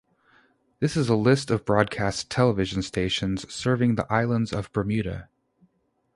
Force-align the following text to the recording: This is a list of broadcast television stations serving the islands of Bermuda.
This 0.79 0.97
is 0.97 1.09
a 1.09 1.15
list 1.15 1.51
of 1.51 1.63
broadcast 1.63 2.31
television 2.31 2.81
stations 2.81 3.45
serving 3.53 3.93
the 3.93 4.11
islands 4.11 4.51
of 4.51 4.71
Bermuda. 4.73 5.29